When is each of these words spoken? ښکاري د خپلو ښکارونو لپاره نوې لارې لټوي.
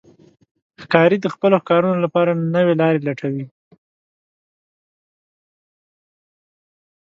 ښکاري 0.81 1.17
د 1.21 1.27
خپلو 1.33 1.55
ښکارونو 1.63 1.97
لپاره 2.05 2.31
نوې 2.55 2.73
لارې 2.81 3.03
لټوي. 3.07 3.45